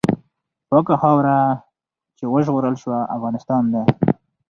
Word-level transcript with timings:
پاکه 0.69 0.95
خاوره 1.01 1.37
چې 2.17 2.23
وژغورل 2.33 2.75
سوه، 2.83 2.99
افغانستان 3.15 3.63
دی. 3.73 3.83